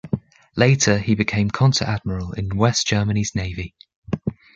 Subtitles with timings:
[0.55, 3.75] Later, he became a Konteradmiral in West Germany's navy.